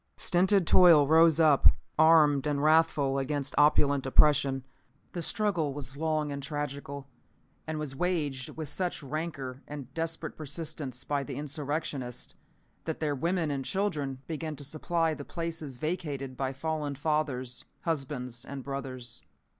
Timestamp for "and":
2.47-2.63, 6.31-6.41, 7.67-7.77, 9.67-9.93, 13.51-13.63, 18.43-18.63